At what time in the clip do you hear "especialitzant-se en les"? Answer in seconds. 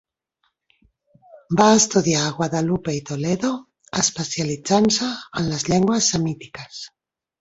4.05-5.67